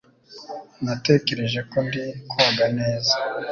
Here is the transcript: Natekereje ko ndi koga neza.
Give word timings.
Natekereje 0.85 1.59
ko 1.69 1.77
ndi 1.85 2.03
koga 2.31 2.65
neza. 2.79 3.13